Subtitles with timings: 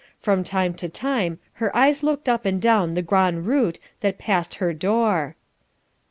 [0.17, 4.55] From time to time her eyes looked up and down the gran' route that passed
[4.55, 5.35] her door.